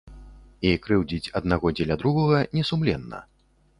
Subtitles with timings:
[0.69, 3.19] І крыўдзіць аднаго дзеля другога не сумленна.